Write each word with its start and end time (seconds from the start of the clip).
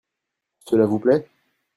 Cela 0.65 0.87
vous 0.87 0.97
plait? 0.97 1.29